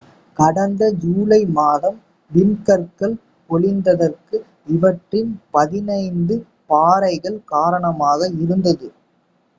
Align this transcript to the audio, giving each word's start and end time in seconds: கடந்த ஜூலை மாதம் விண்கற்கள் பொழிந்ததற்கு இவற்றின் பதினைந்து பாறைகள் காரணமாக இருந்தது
கடந்த 0.37 0.83
ஜூலை 1.01 1.39
மாதம் 1.49 1.99
விண்கற்கள் 2.31 3.13
பொழிந்ததற்கு 3.49 4.39
இவற்றின் 4.67 5.31
பதினைந்து 5.51 6.37
பாறைகள் 6.67 7.39
காரணமாக 7.47 8.31
இருந்தது 8.39 8.89